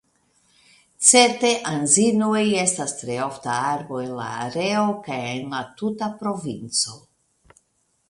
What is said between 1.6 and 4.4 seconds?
anzinoj estas tre ofta arbo en la